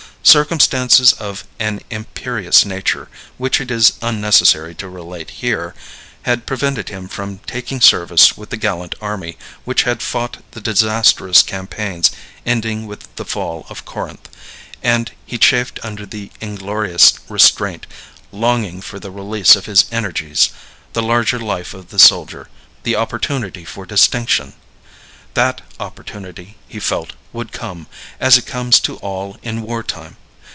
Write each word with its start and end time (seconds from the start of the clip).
Circumstances 0.23 1.11
of 1.13 1.43
an 1.59 1.81
imperious 1.89 2.63
nature, 2.63 3.09
which 3.39 3.59
it 3.59 3.71
is 3.71 3.93
unnecessary 4.03 4.73
to 4.75 4.87
relate 4.87 5.31
here, 5.41 5.73
had 6.21 6.45
prevented 6.45 6.87
him 6.89 7.07
from 7.09 7.39
taking 7.47 7.81
service 7.81 8.37
with 8.37 8.49
the 8.51 8.55
gallant 8.55 8.93
army 9.01 9.35
which 9.65 9.81
had 9.83 10.01
fought 10.03 10.37
the 10.51 10.61
disastrous 10.61 11.41
campaigns 11.41 12.11
ending 12.45 12.85
with 12.85 13.13
the 13.15 13.25
fall 13.25 13.65
of 13.67 13.83
Corinth, 13.83 14.29
and 14.83 15.11
he 15.25 15.39
chafed 15.39 15.79
under 15.83 16.05
the 16.05 16.31
inglorious 16.39 17.15
restraint, 17.27 17.85
longing 18.31 18.79
for 18.79 18.99
the 18.99 19.11
release 19.11 19.55
of 19.57 19.65
his 19.65 19.83
energies, 19.91 20.51
the 20.93 21.01
larger 21.01 21.39
life 21.39 21.73
of 21.73 21.89
the 21.89 21.99
soldier, 21.99 22.47
the 22.83 22.95
opportunity 22.95 23.65
for 23.65 23.85
distinction. 23.87 24.53
That 25.33 25.61
opportunity, 25.79 26.57
he 26.67 26.79
felt, 26.79 27.13
would 27.33 27.53
come, 27.53 27.87
as 28.19 28.37
it 28.37 28.45
comes 28.45 28.81
to 28.81 28.97
all 28.97 29.37
in 29.43 29.61
war 29.61 29.81
time. 29.81 30.17